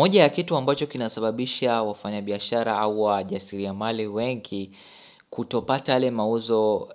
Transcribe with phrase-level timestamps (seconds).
[0.00, 4.70] Moja ya kitu ambacho kinasababisha wafanyabiashara au wajasiriamali wengi
[5.30, 6.88] kutopata yale mauzo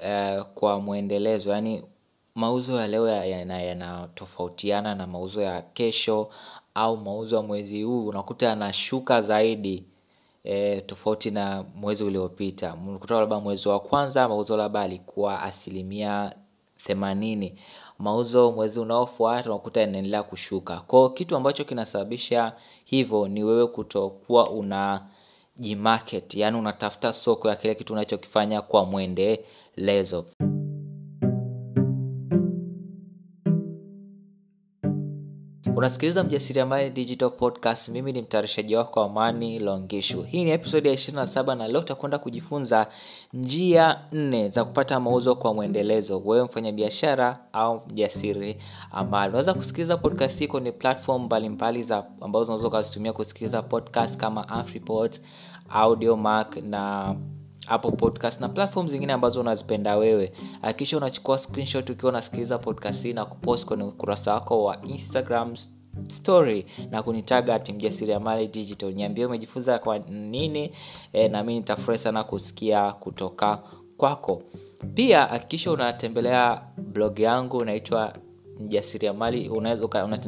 [0.55, 1.83] kwa mwendelezo, Yaani
[2.35, 6.29] mauzo ya leo yanatofautiana na mauzo ya kesho
[6.75, 8.07] au mauzo ya mwezi huu.
[8.07, 9.83] Unakuta yanashuka zaidi
[10.85, 12.73] tofauti na mwezi uliopita.
[12.87, 16.33] Unakuta labda mwezi wa kwanza mauzo labda yalikuwa asilimia
[16.86, 17.54] themanini.
[17.99, 20.79] Mauzo mwezi unaofuata unakuta yanaendelea kushuka.
[20.79, 22.54] Kwa kitu ambacho kinasababisha
[22.85, 25.02] hivyo ni wewe kutokuwa una
[25.58, 30.25] jimarket, Yaani unatafuta soko ya kile kitu unachokifanya kwa muendelezo.
[35.75, 37.89] Unasikiliza mjasiriamali digital podcast.
[37.89, 40.21] Mimi ni mtayarishaji wako amani longishu.
[40.21, 42.88] Hii ni episodi ya 27 na leo tutakwenda kujifunza
[43.33, 48.57] njia nne za kupata mauzo kwa mwendelezo, Wewe mfanyabiashara au mjasiri
[48.91, 49.30] amali.
[49.30, 55.21] Unaweza kusikiliza podcast hii kwenye platform mbalimbali za ambazo unaweza ukazitumia kusikiliza podcast kama Afriport,
[55.69, 57.16] Audiomark na
[57.67, 60.31] Apple podcast na platform zingine ambazo unazipenda wewe.
[60.61, 65.53] Hakikisha unachukua screenshot ukiwa unasikiliza podcast hii na kupost kwenye ukurasa wako wa Instagram
[66.09, 68.94] story na kunitaga ati mjasiriamali digital.
[68.94, 70.72] Niambie umejifunza kwa nini
[71.31, 73.59] na mi nitafurahi sana kusikia kutoka
[73.97, 74.41] kwako.
[74.94, 78.13] Pia hakikisha unatembelea blog yangu unaitwa
[78.59, 79.50] mjasiriamali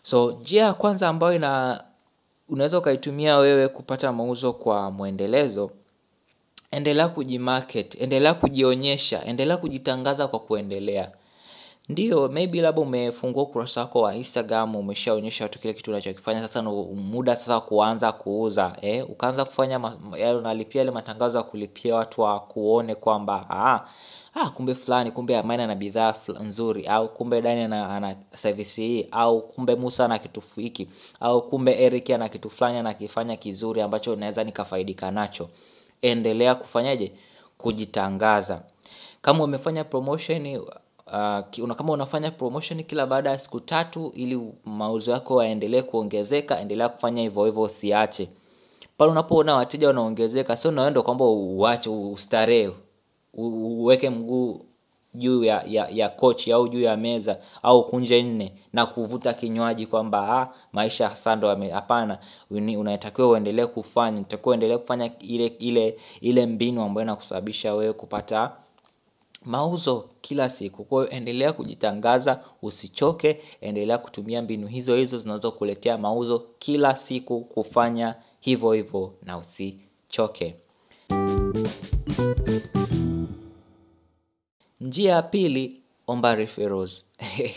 [0.03, 1.41] So njia ya kwanza ambayo
[2.49, 5.71] unaweza ukaitumia wewe kupata mauzo kwa mwendelezo
[6.71, 11.11] Endelea kujimarket, endelea kujionyesha, endelea kujitangaza kwa kuendelea.
[11.89, 16.69] Ndiyo, maybe labda umefungua ukurasa wako wa Instagram, umeshaonyesha watu kile kitu unachokifanya, sasa ni
[16.95, 18.77] muda sasa kuanza kuuza,
[19.09, 19.79] ukaanza kufanya,
[20.39, 23.87] unalipia yale matangazo ya kulipia watu wakuone kwamba,
[24.55, 29.75] kumbe fulani, kumbe Amani ana bidhaa nzuri, au kumbe Dani ana service hii, au kumbe
[29.77, 30.89] Musa ana kitu hiki,
[31.21, 35.49] au kumbe Eric ana kitu fulani anakifanya kizuri ambacho naweza nikafaidika nacho.
[36.03, 37.13] Endelea kufanyaje
[37.59, 38.61] kujitangaza.
[39.23, 40.61] Kama umefanya promotion
[41.77, 47.23] kama unafanya promotion kila baada ya siku tatu ili mauzo yako yaendelee kuongezeka endelea kufanya
[47.23, 48.29] hivyo hivyo usiache.
[48.97, 52.71] Pale unapoona wateja wanaongezeka sio na kwamba uache ustarehe.
[53.35, 54.61] Uweke mguu
[55.15, 61.09] juu ya kochi au juu ya meza au kunje nne na kuvuta kinywaji kwamba maisha
[61.11, 61.37] sasa
[61.71, 62.19] hapana.
[62.51, 65.11] Unatakiwa uendelee kufanya unatakiwa uendelee kufanya
[66.21, 68.53] ile mbinu ambayo inakusababisha wewe kupata
[69.45, 70.85] mauzo kila siku.
[70.85, 73.41] Kwa hiyo endelea kujitangaza usichoke.
[73.61, 80.57] Endelea kutumia mbinu hizo hizo zinazokuletea mauzo kila siku kufanya hivyo hivyo na usichoke.
[84.81, 87.05] Njia ya pili omba referrals.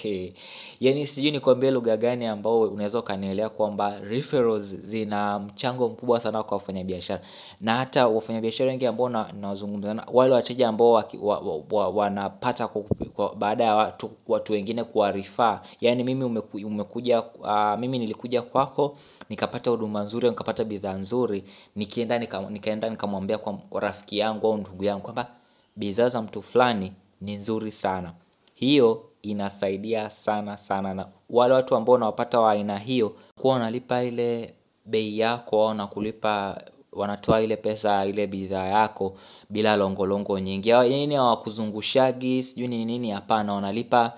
[0.81, 6.57] Yaani sijui nikuambie lugha gani ambao unaweza ukanielewa kwamba referrals zina mchango mkubwa sana kwa
[6.57, 7.21] wafanyabiashara.
[7.61, 11.03] Na hata wafanyabiashara wengi ambao nawazungumza na wale wateja ambao
[11.93, 12.69] wanapata
[13.37, 13.93] baada ya
[14.27, 16.23] watu wengine kuwarifaa, Yaani mimi
[16.63, 17.23] umekuja
[17.79, 18.97] mimi nilikuja kwako
[19.29, 21.43] nikapata huduma nzuri nikapata bidhaa nzuri.
[21.75, 25.27] Nikaenda nikamwambia kwa rafiki yangu au ndugu yangu kwamba
[25.75, 28.13] bidhaa za mtu fulani ni nzuri sana.
[28.61, 34.53] Hiyo inasaidia sana sana na wale watu ambao unawapata wa aina hiyo kuwa wanalipa ile
[34.85, 36.61] bei yako na kulipa
[36.91, 39.13] wanatoa ile pesa ile bidhaa yako
[39.49, 40.69] bila longolongo nyingi.
[40.69, 44.13] Yaani hawakuzungushagi sijui ni nini hapana wanalipa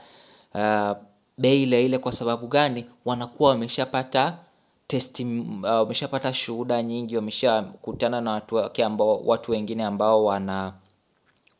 [1.37, 1.97] bei ile ile.
[1.97, 2.85] Kwa sababu gani?
[3.05, 4.37] Wanakuwa wameshapata
[5.63, 8.41] wameshapata shuhuda nyingi wameshakutana na
[9.25, 10.25] watu wengine ambao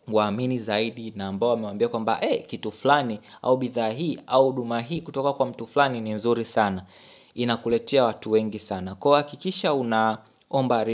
[0.08, 5.34] wanawaamini zaidi na ambao wamewaambia kwamba kitu fulani au bidhaa hii au huduma hii kutoka
[5.34, 6.84] kwa mtu fulani ni nzuri sana.
[7.34, 8.96] Inakuletea watu wengi sana.
[8.96, 10.86] Kwa hakikisha unaomba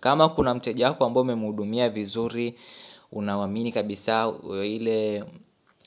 [0.00, 2.54] kama kuna mteja wako ambao umemhudumia vizuri
[3.12, 4.32] unamwamini kabisa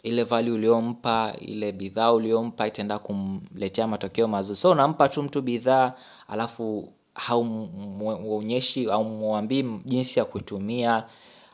[0.03, 4.55] ile value uliompa ile bidhaa uliompa itaenda kumletea matokeo mazuri.
[4.57, 5.93] So unampa tu mtu bidhaa
[6.27, 11.03] alafu haumwonyeshi au mwambii jinsi ya kuitumia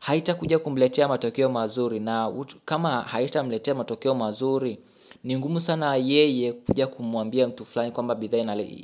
[0.03, 2.00] haitakuja kumletea matokeo mazuri.
[2.00, 2.33] Na
[2.65, 4.79] kama haitamletea matokeo mazuri
[5.23, 8.15] ni ngumu sana yeye kuja kumwambia mtu fulani kwamba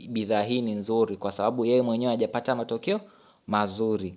[0.10, 3.02] bidhaa hii ni nzuri kwa sababu yeye mwenyewe hajapata matokeo
[3.48, 4.16] mazuri.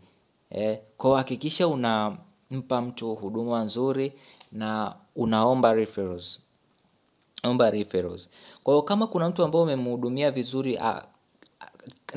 [0.96, 4.12] Kwa hakikisha unampa mtu huduma nzuri
[4.52, 6.40] na unaomba referrals.
[7.44, 8.30] Omba referrals.
[8.64, 10.78] Kwa hiyo kama kuna mtu ambaye umemhudumia vizuri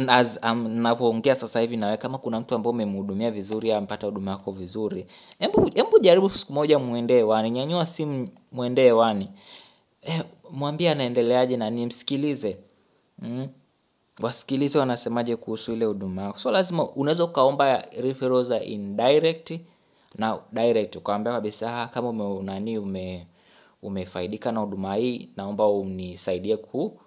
[0.08, 4.52] as um, navyoongea sasa hivi nawe kama kuna mtu ambaye umemhudumia vizuri ampata huduma yako
[4.52, 5.06] vizuri
[5.40, 9.30] hebu hebu jaribu siku moja muende hewani nyanyua simu muende hewani
[10.02, 12.58] eh, mwambie anaendeleaje na nimsikilize.
[13.20, 13.48] Mm?
[14.22, 16.38] wasikilize wanasemaje kuhusu ile huduma yako.
[16.40, 19.60] So lazima unaweza ukaomba referrals indirect
[20.18, 23.28] na direct ukaambia kabisa "Ah, kama ume, nani ume
[23.84, 27.00] umefaidika na huduma hii naomba unisaidie ku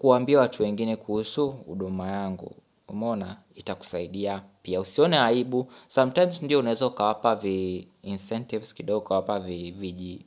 [0.00, 2.52] kuambia watu wengine kuhusu huduma yangu.
[2.88, 4.80] Umeona itakusaidia pia.
[4.80, 5.72] Usione aibu.
[5.88, 10.24] Sometimes ndio unaweza ukawapa vi incentives kidogo ukawapa vi, viji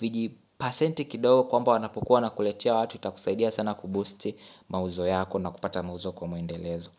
[0.00, 4.34] viji pasenti kidogo kwamba wanapokuwa wanakuletea watu itakusaidia sana kuboosti
[4.68, 6.90] mauzo yako na kupata mauzo kwa mwendelezo.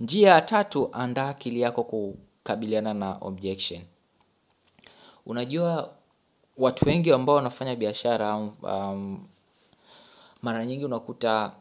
[0.00, 3.80] Njia ya tatu andaa akili yako kukabiliana na objection.
[5.26, 5.90] Unajua
[6.58, 9.26] watu wengi ambao wanafanya biashara um,
[10.42, 11.52] mara nyingi unakuta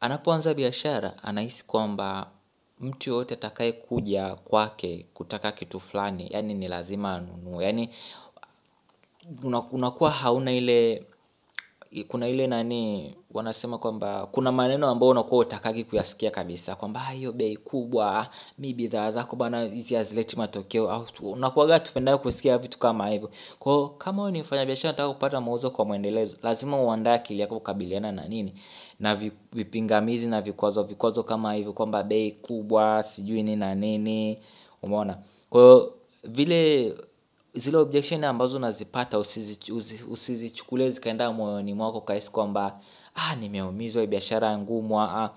[0.00, 2.26] anapoanza biashara anahisi kwamba
[2.80, 7.64] mtu yoyote atakaye kuja kwake kutaka kitu fulani yani ni lazima anunue.
[7.64, 7.90] Yani
[9.42, 11.06] una- unakuwa hauna ile
[12.08, 17.32] kuna ile nani wanasema kwamba kuna maneno ambayo unakuwa utakagi kuyasikia kabisa kwamba "Ah, hiyo
[17.32, 18.26] bei kubwa
[18.58, 20.90] mi bidhaa zako bana hizi hazileti matokeo.
[20.90, 23.30] Au unakuwaga tupendayo kusikia vitu kama hivyo.
[23.58, 28.12] Kwao kama wewe ni mfanyabiashara nataka kupata mauzo kwa mwendelezo lazima uandae akili yako kukabiliana
[28.12, 28.54] na nini?
[29.00, 29.14] Na
[29.52, 34.38] vipingamizi na vikwazo vikwazo kama hivyo kwamba bei kubwa sijui nini na nini.
[34.82, 35.18] Umeona?
[35.50, 35.90] Kwa
[36.24, 36.94] vile
[37.54, 42.80] zile objection ambazo unazipata usizi- usizichukulie zikaenda moyoni mwako ukahisi kwamba
[43.14, 45.30] ah, nimeumizwa biashara ngumu ah,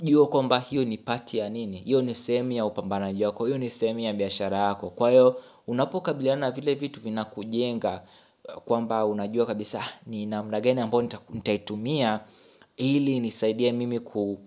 [0.00, 1.76] jua kwamba hiyo ni pati ya nini?
[1.78, 4.90] Hiyo ni sehemu ya upambanaji wako hiyo ni sehemu ya biashara yako.
[4.90, 8.02] Kwa hiyo unapokabiliana na vile vitu vinakujenga
[8.48, 12.20] eh, kwamba unajua kabisa "Ah, ni namna gani ambayo nitaitumia
[12.76, 14.38] ili nisaidie mimi ku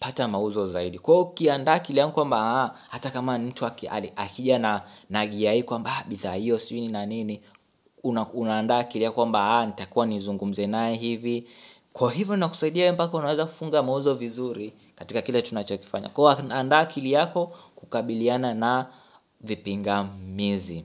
[0.00, 0.98] pata mauzo zaidi.
[0.98, 3.66] Kwa ukiandaa akili yangu kwamba ah, hata kama mtu
[4.16, 7.40] akija na na kwamba ah, bidhaa hiyo sijui na nini
[8.02, 11.48] una, unaandaa akili yako kwamba ah, nitakuwa nizungumze naye hivi.
[11.92, 16.08] Kwa hivyo nakusaidia mpaka unaweza kufunga mauzo vizuri katika kile tunachokifanya.
[16.08, 18.86] Kwa hiyo andaa akili yako kukabiliana na
[19.40, 20.84] vipingamizi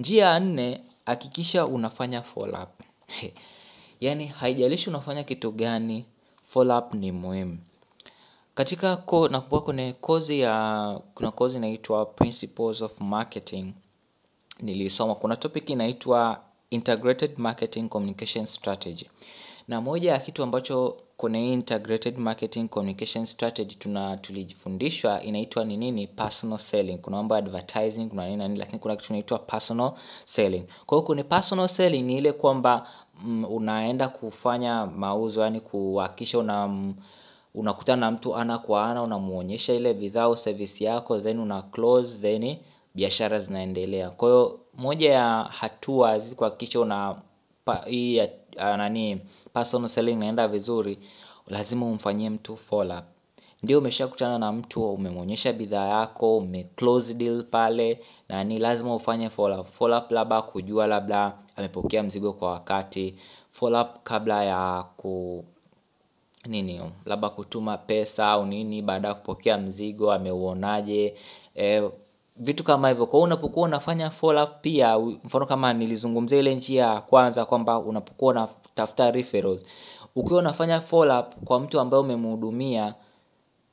[0.00, 2.22] njia ya nne hakikisha unafanya
[2.62, 2.68] up.
[4.00, 6.04] Yani haijalishi unafanya kitu gani
[6.70, 7.58] up ni muhimu.
[8.54, 13.72] Katika ko, nakumbuka kwenye kozi ya kuna kozi inaitwa principles of marketing
[14.60, 15.14] nilisoma.
[15.14, 19.06] Kuna topic inaitwa integrated marketing communication strategy.
[19.68, 26.06] Na moja ya kitu ambacho kwenye integrated marketing communication strategy tuna tulijifundishwa inaitwa ni nini?
[26.06, 26.98] Personal selling.
[26.98, 29.92] Kuna mambo advertising kuna nini na nini lakini kuna kitu inaitwa personal
[30.24, 30.64] selling.
[30.86, 32.86] Kwa hiyo kwenye personal selling ni ile kwamba
[33.24, 36.94] mm, unaenda kufanya mauzo yani kuhakikisha una mm,
[37.54, 42.18] unakutana na mtu ana kwa ana unamuonyesha ile bidhaa au service yako then una close
[42.18, 42.56] then
[42.94, 44.10] biashara zinaendelea.
[44.10, 47.16] Kwa hiyo moja ya hatua zi kuhakikisha una
[47.64, 48.16] pa, hii
[48.56, 49.20] ya, nani
[49.54, 50.98] personal selling inaenda vizuri
[51.46, 53.04] lazima umfanyie mtu follow up
[53.62, 59.30] ndio umeshakutana na mtu umemwonyesha bidhaa yako ume close deal pale na ni lazima ufanye
[59.30, 59.66] follow up.
[59.66, 63.14] Follow up labda kujua labda amepokea mzigo kwa wakati
[63.50, 65.44] follow up kabla ya ku
[66.46, 71.14] nini labda kutuma pesa au nini baada ya kupokea mzigo ameuonaje
[71.56, 71.90] e,
[72.36, 73.06] vitu kama hivyo.
[73.06, 77.78] Kwa hiyo unapokuwa unafanya follow up pia mfano kama nilizungumzia ile njia ya kwanza kwamba
[77.78, 79.64] unapokuwa unatafuta referrals.
[80.16, 82.94] Ukiwa unafanya follow up kwa mtu ambaye umemhudumia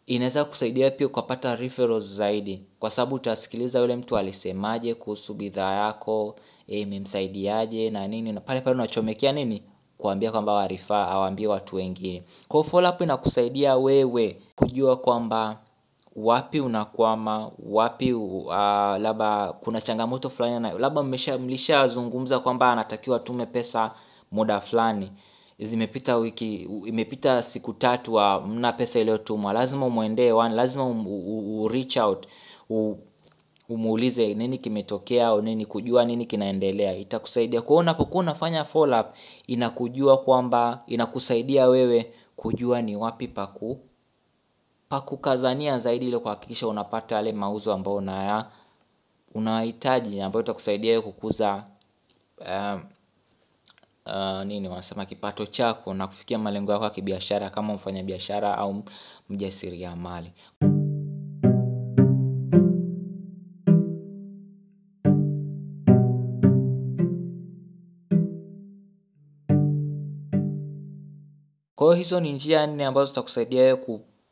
[0.05, 2.61] inaweza kusaidia pia ukapata referrals zaidi.
[2.79, 6.35] Kwa sababu utasikiliza yule mtu alisemaje kuhusu bidhaa yako
[6.67, 9.63] eh, imemsaidiaje na nini na pale pale unachomekea nini?
[9.97, 12.23] Kuambia kwamba warifaa awaambie watu wengine.
[12.47, 15.57] Kwa follow up inakusaidia wewe kujua kwamba
[16.17, 18.51] wapi unakwama wapi uh,
[18.97, 21.03] labda kuna changamoto fulani labda
[21.39, 23.91] mlishazungumza kwamba anatakiwa atume pesa
[24.31, 25.11] muda fulani.
[25.59, 26.55] Zimepita wiki
[26.85, 29.53] imepita siku tatu mna pesa iliyotumwa.
[29.53, 32.27] Lazima umwendee lazima um, u, reach out
[32.69, 32.95] u,
[33.69, 36.95] umuulize nini kimetokea au nini kujua nini kinaendelea.
[36.97, 39.07] Itakusaidia kwa hiyo unapokuwa unafanya follow up
[39.47, 43.79] inakujua kwamba inakusaidia wewe kujua ni wapi paku
[44.89, 48.45] pakukazania zaidi ili kuhakikisha unapata yale mauzo ambayo unaya
[49.33, 51.63] unahitaji ambayo itakusaidia kukuza
[52.47, 52.81] um,
[54.05, 58.83] uh, nini wanasema kipato chako na kufikia malengo yako ya kibiashara kama mfanyabiashara au
[59.29, 60.31] mjasiriamali.
[71.75, 73.75] Kwa hiyo hizo ni njia nne ambazo zitakusaidia wewe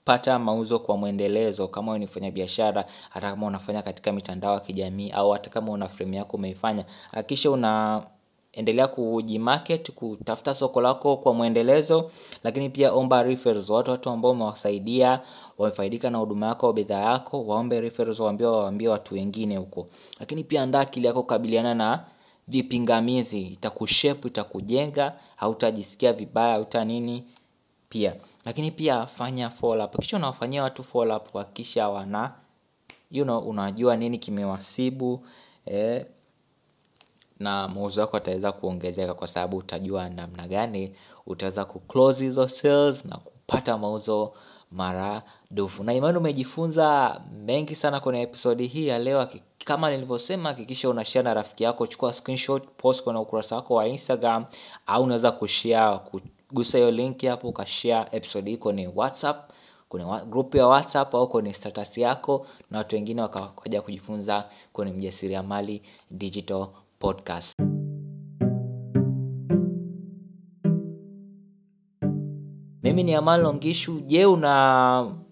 [0.06, 5.10] kupata mauzo kwa mwendelezo kama wewe ni mfanyabiashara, hata kama unafanya katika mitandao ya kijamii
[5.12, 6.86] au hata kama una frame yako umeifanya.
[7.12, 12.12] Hakikisha unaendelea kujimarket, kutafuta soko lako kwa mwendelezo,
[12.44, 15.20] lakini pia omba referrals, watu watu ambao umewasaidia,
[15.58, 19.88] wamefaidika na huduma yako au bidhaa yako, waombe referrals waambie waambie watu wengine huko.
[20.20, 22.04] Lakini pia andaa akili yako kukabiliana na
[22.48, 27.24] vipingamizi, itakushape, itakujenga, hautajisikia vibaya, hauta nini
[27.90, 28.16] pia.
[28.46, 30.00] Lakini pia fanya follow up.
[30.00, 32.34] Kisha unawafanyia watu follow up kuhakikisha wana
[33.12, 35.26] you know, unajua nini kimewasibu
[35.66, 36.06] eh,
[37.40, 43.18] na mauzo yako ataweza kuongezeka kwa sababu utajua namna gani utaweza kuclose hizo sales na
[43.18, 44.34] kupata mauzo
[44.72, 45.84] maradufu.
[45.84, 49.28] Na imani umejifunza mengi sana kwenye episodi hii ya leo.
[49.66, 54.46] Kama nilivyosema, hakikisha unashare na rafiki yako, chukua screenshot, post kwenye ukurasa wako wa Instagram
[54.88, 56.00] au unaweza kushare,
[56.56, 59.52] kugusa hiyo linki hapo ukashare episode hii kwenye WhatsApp,
[59.90, 65.82] kwenye group ya WhatsApp au kwenye status yako, na watu wengine wakaja kujifunza kwenye Mjasiriamali
[66.12, 66.68] Digital
[67.00, 67.60] Podcast.
[72.84, 74.00] Mimi ni Amal Longishu.
[74.00, 74.26] Je,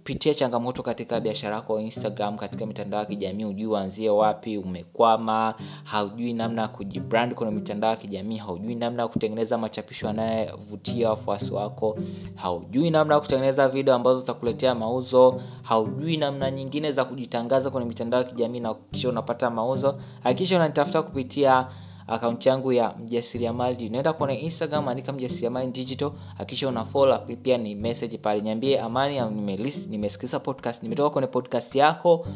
[0.04, 6.34] unapitia changamoto katika biashara yako Instagram, katika mitandao ya kijamii, hujui uanzie wapi, umekwama, haujui
[6.34, 11.98] namna ya kujibrand kwenye mitandao ya kijamii, haujui namna ya kutengeneza machapisho yanayovutia wafuasi wako,
[12.36, 18.20] haujui namna ya kutengeneza video ambazo zitakuletea mauzo, haujui namna nyingine za kujitangaza kwenye mitandao
[18.22, 21.68] ya kijamii na kisha unapata mauzo, hakikisha unanitafuta kupitia
[22.08, 23.88] akaunti yangu ya mjasiriamali.
[23.88, 28.42] Unaenda kwenye instagram andika mjasiriamali digital hakikisha una follow pia ni message pale.
[28.42, 29.22] Niambie amani
[29.90, 32.28] nimesikiliza podcast nimetoka kwenye podcast yako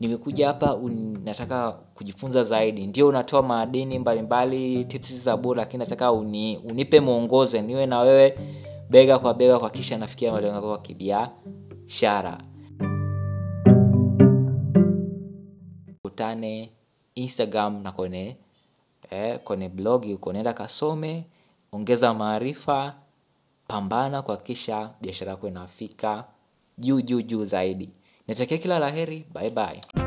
[0.00, 0.78] nimekuja hapa
[1.24, 2.86] nataka kujifunza zaidi.
[2.86, 8.38] Ndio unatoa madini mbalimbali tips za bure lakini nataka uni, unipe mwongoze niwe na wewe
[8.90, 12.38] bega kwa bega kwa kisha nafikia malengo yako ya kibiashara.
[16.02, 16.70] Kutane
[17.14, 18.36] instagram na kwenye
[19.44, 21.24] kwenye blogi huko nenda kasome
[21.72, 22.94] ongeza maarifa
[23.68, 26.24] pambana kuhakikisha biashara yako inafika
[26.78, 27.90] juu juu juu zaidi.
[28.28, 30.05] Natakia kila la heri bye bye